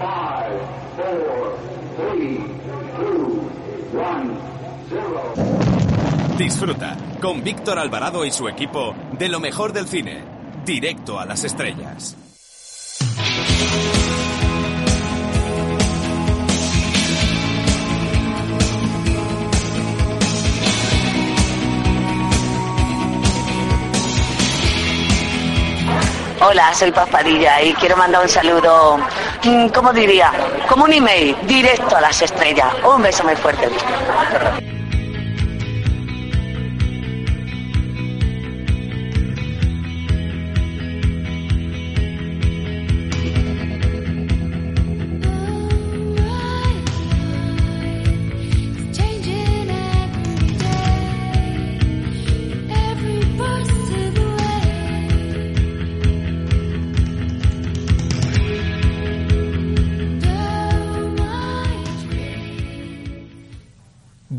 Five, 0.00 0.60
four, 0.96 1.58
three, 1.98 2.38
two, 2.96 3.50
one, 3.92 4.32
zero. 4.88 5.34
Disfruta 6.38 6.96
con 7.20 7.44
Víctor 7.44 7.78
Alvarado 7.78 8.24
y 8.24 8.30
su 8.30 8.48
equipo 8.48 8.94
de 9.12 9.28
lo 9.28 9.40
mejor 9.40 9.74
del 9.74 9.86
cine, 9.86 10.24
directo 10.64 11.20
a 11.20 11.26
las 11.26 11.44
estrellas. 11.44 12.16
Hola, 26.42 26.72
soy 26.72 26.90
Paz 26.90 27.06
Padilla 27.10 27.62
y 27.62 27.74
quiero 27.74 27.98
mandar 27.98 28.22
un 28.22 28.28
saludo, 28.28 28.98
¿cómo 29.74 29.92
diría? 29.92 30.32
Como 30.68 30.84
un 30.84 30.92
email, 30.92 31.36
directo 31.46 31.96
a 31.96 32.00
las 32.00 32.22
estrellas. 32.22 32.72
Un 32.84 33.02
beso 33.02 33.24
muy 33.24 33.36
fuerte. 33.36 33.68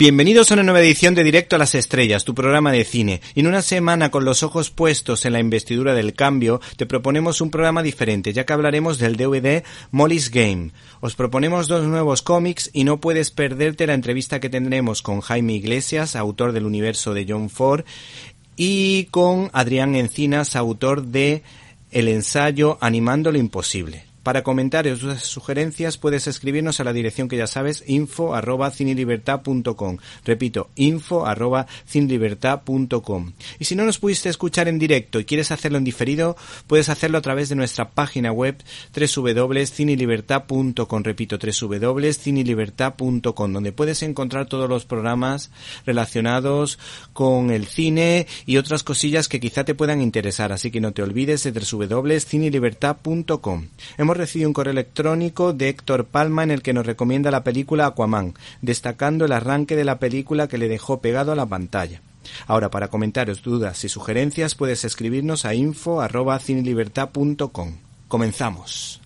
Bienvenidos 0.00 0.50
a 0.50 0.54
una 0.54 0.62
nueva 0.62 0.80
edición 0.80 1.14
de 1.14 1.22
Directo 1.22 1.56
a 1.56 1.58
las 1.58 1.74
Estrellas, 1.74 2.24
tu 2.24 2.34
programa 2.34 2.72
de 2.72 2.86
cine. 2.86 3.20
Y 3.34 3.40
en 3.40 3.48
una 3.48 3.60
semana 3.60 4.10
con 4.10 4.24
los 4.24 4.42
ojos 4.42 4.70
puestos 4.70 5.26
en 5.26 5.34
la 5.34 5.40
investidura 5.40 5.92
del 5.92 6.14
cambio, 6.14 6.58
te 6.78 6.86
proponemos 6.86 7.42
un 7.42 7.50
programa 7.50 7.82
diferente, 7.82 8.32
ya 8.32 8.46
que 8.46 8.52
hablaremos 8.54 8.98
del 8.98 9.16
DVD 9.16 9.62
Molly's 9.90 10.30
Game. 10.30 10.70
Os 11.00 11.16
proponemos 11.16 11.68
dos 11.68 11.86
nuevos 11.86 12.22
cómics 12.22 12.70
y 12.72 12.84
no 12.84 12.98
puedes 12.98 13.30
perderte 13.30 13.86
la 13.86 13.92
entrevista 13.92 14.40
que 14.40 14.48
tendremos 14.48 15.02
con 15.02 15.20
Jaime 15.20 15.52
Iglesias, 15.52 16.16
autor 16.16 16.52
del 16.52 16.64
universo 16.64 17.12
de 17.12 17.26
John 17.28 17.50
Ford, 17.50 17.84
y 18.56 19.04
con 19.10 19.50
Adrián 19.52 19.96
Encinas, 19.96 20.56
autor 20.56 21.02
de 21.08 21.42
El 21.90 22.08
ensayo 22.08 22.78
Animando 22.80 23.32
lo 23.32 23.36
Imposible. 23.36 24.09
Para 24.22 24.42
comentarios 24.42 25.02
o 25.02 25.16
sugerencias 25.16 25.96
puedes 25.96 26.26
escribirnos 26.26 26.78
a 26.78 26.84
la 26.84 26.92
dirección 26.92 27.28
que 27.28 27.38
ya 27.38 27.46
sabes, 27.46 27.82
info 27.86 28.34
arroba 28.34 28.70
cinelibertad.com. 28.70 29.96
Repito, 30.24 30.68
info 30.76 31.26
arroba 31.26 31.66
cinelibertad.com. 31.88 33.32
Y 33.58 33.64
si 33.64 33.74
no 33.76 33.84
nos 33.84 33.98
pudiste 33.98 34.28
escuchar 34.28 34.68
en 34.68 34.78
directo 34.78 35.20
y 35.20 35.24
quieres 35.24 35.52
hacerlo 35.52 35.78
en 35.78 35.84
diferido, 35.84 36.36
puedes 36.66 36.90
hacerlo 36.90 37.16
a 37.16 37.22
través 37.22 37.48
de 37.48 37.54
nuestra 37.54 37.88
página 37.90 38.30
web 38.30 38.62
www.cinelibertad.com. 38.94 41.02
Repito, 41.02 41.38
www.cinelibertad.com, 41.38 43.52
donde 43.52 43.72
puedes 43.72 44.02
encontrar 44.02 44.44
todos 44.46 44.68
los 44.68 44.84
programas 44.84 45.50
relacionados 45.86 46.78
con 47.14 47.50
el 47.50 47.66
cine 47.66 48.26
y 48.44 48.58
otras 48.58 48.82
cosillas 48.82 49.28
que 49.28 49.40
quizá 49.40 49.64
te 49.64 49.74
puedan 49.74 50.02
interesar. 50.02 50.52
Así 50.52 50.70
que 50.70 50.82
no 50.82 50.92
te 50.92 51.02
olvides 51.02 51.42
de 51.44 51.52
www.cinelibertad.com. 51.52 53.68
Hemos 54.10 54.18
recibido 54.18 54.48
un 54.48 54.54
correo 54.54 54.72
electrónico 54.72 55.52
de 55.52 55.68
Héctor 55.68 56.04
Palma 56.04 56.42
en 56.42 56.50
el 56.50 56.62
que 56.62 56.72
nos 56.72 56.84
recomienda 56.84 57.30
la 57.30 57.44
película 57.44 57.86
Aquaman, 57.86 58.34
destacando 58.60 59.24
el 59.24 59.30
arranque 59.30 59.76
de 59.76 59.84
la 59.84 60.00
película 60.00 60.48
que 60.48 60.58
le 60.58 60.66
dejó 60.66 61.00
pegado 61.00 61.30
a 61.30 61.36
la 61.36 61.46
pantalla. 61.46 62.02
Ahora, 62.48 62.72
para 62.72 62.88
comentarios, 62.88 63.40
dudas 63.40 63.84
y 63.84 63.88
sugerencias, 63.88 64.56
puedes 64.56 64.84
escribirnos 64.84 65.44
a 65.44 65.54
info.cinelibertad.com. 65.54 67.76
Comenzamos. 68.08 69.00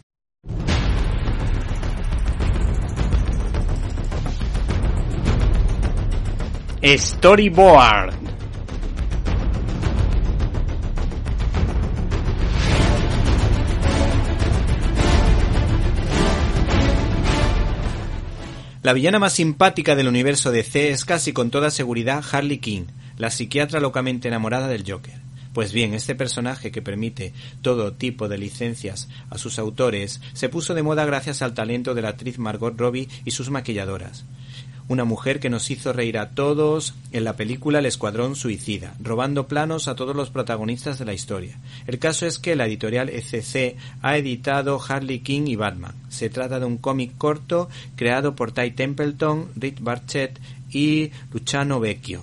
Storyboard. 6.82 8.23
La 18.84 18.92
villana 18.92 19.18
más 19.18 19.32
simpática 19.32 19.96
del 19.96 20.08
universo 20.08 20.52
DC 20.52 20.90
es 20.90 21.06
casi 21.06 21.32
con 21.32 21.50
toda 21.50 21.70
seguridad 21.70 22.22
Harley 22.30 22.58
Quinn, 22.58 22.88
la 23.16 23.30
psiquiatra 23.30 23.80
locamente 23.80 24.28
enamorada 24.28 24.68
del 24.68 24.84
Joker. 24.86 25.14
Pues 25.54 25.72
bien, 25.72 25.94
este 25.94 26.14
personaje 26.14 26.70
que 26.70 26.82
permite 26.82 27.32
todo 27.62 27.94
tipo 27.94 28.28
de 28.28 28.36
licencias 28.36 29.08
a 29.30 29.38
sus 29.38 29.58
autores 29.58 30.20
se 30.34 30.50
puso 30.50 30.74
de 30.74 30.82
moda 30.82 31.06
gracias 31.06 31.40
al 31.40 31.54
talento 31.54 31.94
de 31.94 32.02
la 32.02 32.10
actriz 32.10 32.38
Margot 32.38 32.78
Robbie 32.78 33.08
y 33.24 33.30
sus 33.30 33.48
maquilladoras. 33.48 34.26
Una 34.86 35.04
mujer 35.04 35.40
que 35.40 35.48
nos 35.48 35.70
hizo 35.70 35.94
reír 35.94 36.18
a 36.18 36.30
todos 36.30 36.94
en 37.10 37.24
la 37.24 37.36
película 37.36 37.78
El 37.78 37.86
Escuadrón 37.86 38.36
Suicida, 38.36 38.94
robando 39.00 39.48
planos 39.48 39.88
a 39.88 39.94
todos 39.94 40.14
los 40.14 40.28
protagonistas 40.28 40.98
de 40.98 41.06
la 41.06 41.14
historia. 41.14 41.58
El 41.86 41.98
caso 41.98 42.26
es 42.26 42.38
que 42.38 42.54
la 42.54 42.66
editorial 42.66 43.08
ECC 43.08 43.76
ha 44.02 44.18
editado 44.18 44.78
Harley 44.86 45.20
Quinn 45.20 45.48
y 45.48 45.56
Batman. 45.56 45.94
Se 46.10 46.28
trata 46.28 46.60
de 46.60 46.66
un 46.66 46.76
cómic 46.76 47.16
corto 47.16 47.70
creado 47.96 48.36
por 48.36 48.52
Ty 48.52 48.72
Templeton, 48.72 49.48
Rick 49.56 49.80
Barchett 49.80 50.38
y 50.70 51.12
Luciano 51.32 51.80
Vecchio. 51.80 52.22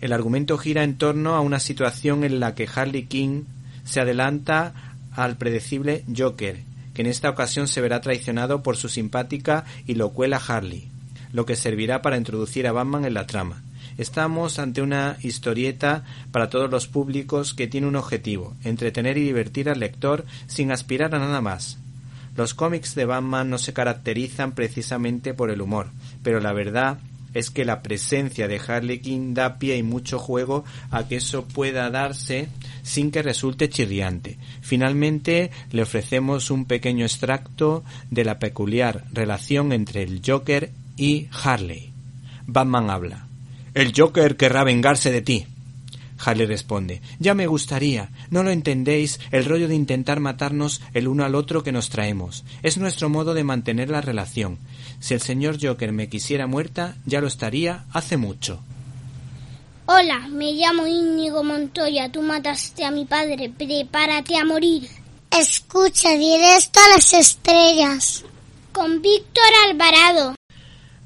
El 0.00 0.12
argumento 0.12 0.58
gira 0.58 0.82
en 0.82 0.98
torno 0.98 1.36
a 1.36 1.40
una 1.40 1.60
situación 1.60 2.24
en 2.24 2.40
la 2.40 2.56
que 2.56 2.68
Harley 2.74 3.04
Quinn 3.04 3.46
se 3.84 4.00
adelanta 4.00 4.74
al 5.12 5.36
predecible 5.36 6.02
Joker, 6.14 6.58
que 6.94 7.02
en 7.02 7.06
esta 7.06 7.30
ocasión 7.30 7.68
se 7.68 7.80
verá 7.80 8.00
traicionado 8.00 8.64
por 8.64 8.76
su 8.76 8.88
simpática 8.88 9.64
y 9.86 9.94
locuela 9.94 10.42
Harley 10.44 10.90
lo 11.34 11.44
que 11.44 11.56
servirá 11.56 12.00
para 12.00 12.16
introducir 12.16 12.66
a 12.68 12.72
Batman 12.72 13.04
en 13.04 13.14
la 13.14 13.26
trama. 13.26 13.62
Estamos 13.98 14.60
ante 14.60 14.82
una 14.82 15.18
historieta 15.20 16.04
para 16.30 16.48
todos 16.48 16.70
los 16.70 16.86
públicos 16.86 17.54
que 17.54 17.66
tiene 17.66 17.88
un 17.88 17.96
objetivo, 17.96 18.54
entretener 18.62 19.18
y 19.18 19.24
divertir 19.24 19.68
al 19.68 19.80
lector 19.80 20.24
sin 20.46 20.70
aspirar 20.70 21.12
a 21.14 21.18
nada 21.18 21.40
más. 21.40 21.78
Los 22.36 22.54
cómics 22.54 22.94
de 22.94 23.04
Batman 23.04 23.50
no 23.50 23.58
se 23.58 23.72
caracterizan 23.72 24.52
precisamente 24.52 25.34
por 25.34 25.50
el 25.50 25.60
humor, 25.60 25.88
pero 26.22 26.38
la 26.38 26.52
verdad 26.52 26.98
es 27.34 27.50
que 27.50 27.64
la 27.64 27.82
presencia 27.82 28.46
de 28.46 28.60
Harley 28.64 29.00
Quinn 29.00 29.34
da 29.34 29.58
pie 29.58 29.76
y 29.76 29.82
mucho 29.82 30.20
juego 30.20 30.64
a 30.92 31.08
que 31.08 31.16
eso 31.16 31.46
pueda 31.46 31.90
darse 31.90 32.48
sin 32.84 33.10
que 33.10 33.22
resulte 33.22 33.68
chirriante. 33.68 34.38
Finalmente 34.60 35.50
le 35.72 35.82
ofrecemos 35.82 36.52
un 36.52 36.64
pequeño 36.64 37.04
extracto 37.04 37.82
de 38.12 38.24
la 38.24 38.38
peculiar 38.38 39.04
relación 39.12 39.72
entre 39.72 40.04
el 40.04 40.22
Joker 40.24 40.70
y 40.96 41.28
Harley. 41.42 41.92
Batman 42.46 42.90
habla. 42.90 43.26
El 43.74 43.92
Joker 43.96 44.36
querrá 44.36 44.64
vengarse 44.64 45.10
de 45.10 45.22
ti. 45.22 45.46
Harley 46.24 46.46
responde 46.46 47.02
Ya 47.18 47.34
me 47.34 47.46
gustaría. 47.46 48.10
No 48.30 48.42
lo 48.42 48.50
entendéis 48.50 49.20
el 49.30 49.44
rollo 49.44 49.68
de 49.68 49.74
intentar 49.74 50.20
matarnos 50.20 50.80
el 50.92 51.08
uno 51.08 51.24
al 51.24 51.34
otro 51.34 51.62
que 51.62 51.72
nos 51.72 51.90
traemos. 51.90 52.44
Es 52.62 52.78
nuestro 52.78 53.08
modo 53.08 53.34
de 53.34 53.44
mantener 53.44 53.90
la 53.90 54.00
relación. 54.00 54.58
Si 55.00 55.14
el 55.14 55.20
señor 55.20 55.58
Joker 55.60 55.92
me 55.92 56.08
quisiera 56.08 56.46
muerta, 56.46 56.96
ya 57.04 57.20
lo 57.20 57.26
estaría 57.26 57.84
hace 57.92 58.16
mucho. 58.16 58.60
Hola, 59.86 60.28
me 60.30 60.52
llamo 60.52 60.86
Íñigo 60.86 61.44
Montoya. 61.44 62.10
Tú 62.10 62.22
mataste 62.22 62.84
a 62.84 62.90
mi 62.90 63.04
padre. 63.04 63.50
Prepárate 63.50 64.36
a 64.36 64.44
morir. 64.44 64.88
Escucha 65.30 66.10
directo 66.12 66.80
a 66.80 66.94
las 66.94 67.12
estrellas. 67.12 68.24
Con 68.72 69.02
Víctor 69.02 69.44
Alvarado. 69.68 70.34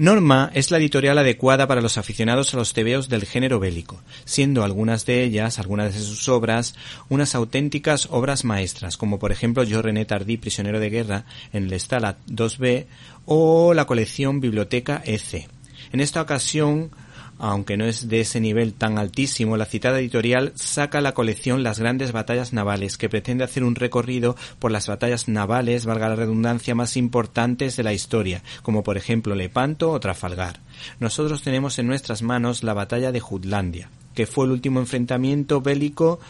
Norma 0.00 0.52
es 0.54 0.70
la 0.70 0.78
editorial 0.78 1.18
adecuada 1.18 1.66
para 1.66 1.80
los 1.80 1.98
aficionados 1.98 2.54
a 2.54 2.56
los 2.56 2.72
tebeos 2.72 3.08
del 3.08 3.24
género 3.24 3.58
bélico, 3.58 4.00
siendo 4.24 4.62
algunas 4.62 5.06
de 5.06 5.24
ellas, 5.24 5.58
algunas 5.58 5.92
de 5.92 5.98
sus 5.98 6.28
obras, 6.28 6.76
unas 7.08 7.34
auténticas 7.34 8.06
obras 8.12 8.44
maestras, 8.44 8.96
como 8.96 9.18
por 9.18 9.32
ejemplo 9.32 9.64
Yo 9.64 9.82
René 9.82 10.04
Tardí, 10.04 10.36
prisionero 10.36 10.78
de 10.78 10.90
guerra, 10.90 11.24
en 11.52 11.64
el 11.64 11.80
Stalag 11.80 12.16
2B, 12.28 12.86
o 13.26 13.74
la 13.74 13.86
colección 13.86 14.40
Biblioteca 14.40 15.02
EC. 15.04 15.48
En 15.90 15.98
esta 15.98 16.22
ocasión, 16.22 16.92
aunque 17.38 17.76
no 17.76 17.84
es 17.84 18.08
de 18.08 18.20
ese 18.20 18.40
nivel 18.40 18.74
tan 18.74 18.98
altísimo, 18.98 19.56
la 19.56 19.64
citada 19.64 20.00
editorial 20.00 20.52
saca 20.54 21.00
la 21.00 21.14
colección 21.14 21.62
Las 21.62 21.78
grandes 21.78 22.12
batallas 22.12 22.52
navales, 22.52 22.98
que 22.98 23.08
pretende 23.08 23.44
hacer 23.44 23.64
un 23.64 23.74
recorrido 23.74 24.36
por 24.58 24.70
las 24.70 24.88
batallas 24.88 25.28
navales, 25.28 25.86
valga 25.86 26.08
la 26.08 26.16
redundancia, 26.16 26.74
más 26.74 26.96
importantes 26.96 27.76
de 27.76 27.82
la 27.82 27.92
historia, 27.92 28.42
como 28.62 28.82
por 28.82 28.96
ejemplo 28.96 29.34
Lepanto 29.34 29.90
o 29.90 30.00
Trafalgar. 30.00 30.60
Nosotros 31.00 31.42
tenemos 31.42 31.78
en 31.78 31.86
nuestras 31.86 32.22
manos 32.22 32.62
la 32.62 32.74
batalla 32.74 33.12
de 33.12 33.20
Jutlandia, 33.20 33.90
que 34.14 34.26
fue 34.26 34.46
el 34.46 34.52
último 34.52 34.80
enfrentamiento 34.80 35.60
bélico 35.60 36.20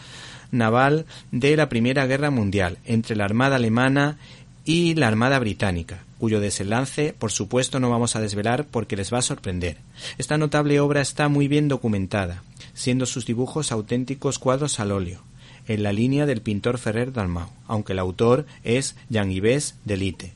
naval 0.51 1.05
de 1.31 1.55
la 1.55 1.69
Primera 1.69 2.05
Guerra 2.05 2.31
Mundial 2.31 2.77
entre 2.85 3.15
la 3.15 3.25
Armada 3.25 3.57
alemana 3.57 4.17
y 4.65 4.95
la 4.95 5.07
Armada 5.07 5.39
Británica, 5.39 6.03
cuyo 6.19 6.39
desenlace, 6.39 7.15
por 7.17 7.31
supuesto, 7.31 7.79
no 7.79 7.89
vamos 7.89 8.15
a 8.15 8.21
desvelar 8.21 8.67
porque 8.69 8.95
les 8.95 9.11
va 9.11 9.19
a 9.19 9.23
sorprender. 9.23 9.77
Esta 10.17 10.37
notable 10.37 10.79
obra 10.79 11.01
está 11.01 11.29
muy 11.29 11.47
bien 11.47 11.67
documentada, 11.67 12.43
siendo 12.73 13.05
sus 13.05 13.25
dibujos 13.25 13.71
auténticos 13.71 14.37
cuadros 14.37 14.79
al 14.79 14.91
óleo, 14.91 15.21
en 15.67 15.81
la 15.81 15.93
línea 15.93 16.25
del 16.25 16.41
pintor 16.41 16.77
Ferrer 16.77 17.13
Dalmau, 17.13 17.49
aunque 17.67 17.93
el 17.93 17.99
autor 17.99 18.45
es 18.63 18.95
Jean-Yves 19.09 19.75
Delite, 19.85 20.33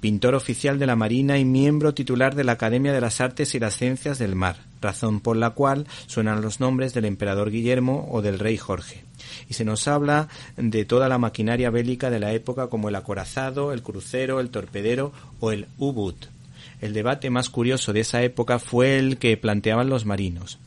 pintor 0.00 0.34
oficial 0.34 0.78
de 0.78 0.86
la 0.86 0.96
Marina 0.96 1.38
y 1.38 1.44
miembro 1.44 1.94
titular 1.94 2.34
de 2.34 2.44
la 2.44 2.52
Academia 2.52 2.92
de 2.92 3.00
las 3.00 3.20
Artes 3.20 3.54
y 3.54 3.60
las 3.60 3.76
Ciencias 3.76 4.18
del 4.18 4.34
Mar, 4.34 4.56
razón 4.84 5.20
por 5.20 5.36
la 5.36 5.50
cual 5.50 5.86
suenan 6.06 6.40
los 6.40 6.60
nombres 6.60 6.94
del 6.94 7.06
emperador 7.06 7.50
Guillermo 7.50 8.08
o 8.12 8.22
del 8.22 8.38
rey 8.38 8.56
Jorge. 8.56 9.02
Y 9.48 9.54
se 9.54 9.64
nos 9.64 9.88
habla 9.88 10.28
de 10.56 10.84
toda 10.84 11.08
la 11.08 11.18
maquinaria 11.18 11.70
bélica 11.70 12.10
de 12.10 12.20
la 12.20 12.32
época 12.32 12.68
como 12.68 12.88
el 12.88 12.94
acorazado, 12.94 13.72
el 13.72 13.82
crucero, 13.82 14.38
el 14.38 14.50
torpedero 14.50 15.12
o 15.40 15.50
el 15.50 15.66
U-boot. 15.78 16.28
El 16.80 16.92
debate 16.92 17.30
más 17.30 17.50
curioso 17.50 17.92
de 17.92 18.00
esa 18.00 18.22
época 18.22 18.58
fue 18.58 18.98
el 18.98 19.16
que 19.18 19.36
planteaban 19.36 19.88
los 19.88 20.04
marinos, 20.04 20.58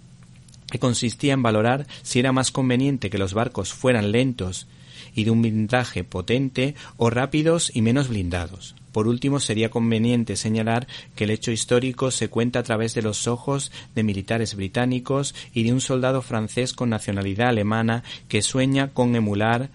que 0.69 0.79
consistía 0.79 1.33
en 1.33 1.43
valorar 1.43 1.87
si 2.01 2.19
era 2.19 2.31
más 2.31 2.51
conveniente 2.51 3.09
que 3.09 3.17
los 3.17 3.33
barcos 3.33 3.73
fueran 3.73 4.11
lentos 4.11 4.67
y 5.15 5.23
de 5.23 5.31
un 5.31 5.41
blindaje 5.41 6.03
potente 6.03 6.75
o 6.97 7.09
rápidos 7.09 7.71
y 7.73 7.81
menos 7.81 8.09
blindados. 8.09 8.75
Por 8.91 9.07
último, 9.07 9.39
sería 9.39 9.69
conveniente 9.69 10.35
señalar 10.35 10.87
que 11.15 11.25
el 11.25 11.29
hecho 11.29 11.51
histórico 11.51 12.09
se 12.09 12.29
cuenta 12.29 12.59
a 12.59 12.63
través 12.63 12.95
de 12.95 13.03
los 13.03 13.27
ojos 13.27 13.71
de 13.93 14.03
militares 14.03 14.55
británicos 14.55 15.35
y 15.53 15.63
de 15.63 15.73
un 15.73 15.81
soldado 15.81 16.21
francés 16.21 16.73
con 16.73 16.89
nacionalidad 16.89 17.49
alemana 17.49 18.03
que 18.27 18.41
sueña 18.41 18.89
con 18.89 19.15
emular 19.15 19.69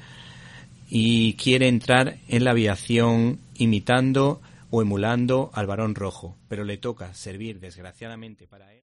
y 0.90 1.34
quiere 1.34 1.68
entrar 1.68 2.18
en 2.28 2.44
la 2.44 2.50
aviación 2.50 3.38
imitando 3.54 4.40
o 4.70 4.82
emulando 4.82 5.50
al 5.54 5.66
varón 5.66 5.94
rojo, 5.94 6.36
pero 6.48 6.64
le 6.64 6.78
toca 6.78 7.14
servir 7.14 7.60
desgraciadamente 7.60 8.46
para 8.46 8.74
él. 8.74 8.82